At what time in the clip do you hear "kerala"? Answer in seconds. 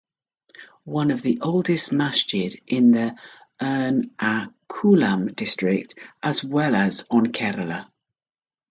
7.27-7.87